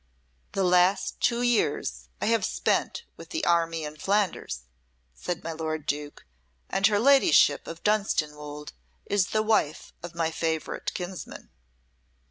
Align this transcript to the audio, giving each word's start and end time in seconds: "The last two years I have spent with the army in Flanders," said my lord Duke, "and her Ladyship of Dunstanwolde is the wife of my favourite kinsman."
"The 0.53 0.63
last 0.63 1.19
two 1.21 1.43
years 1.43 2.09
I 2.19 2.25
have 2.25 2.43
spent 2.43 3.03
with 3.17 3.29
the 3.29 3.45
army 3.45 3.83
in 3.83 3.97
Flanders," 3.97 4.63
said 5.13 5.43
my 5.43 5.51
lord 5.51 5.85
Duke, 5.85 6.25
"and 6.71 6.87
her 6.87 6.97
Ladyship 6.97 7.67
of 7.67 7.83
Dunstanwolde 7.83 8.73
is 9.05 9.27
the 9.27 9.43
wife 9.43 9.93
of 10.01 10.15
my 10.15 10.31
favourite 10.31 10.91
kinsman." 10.95 11.51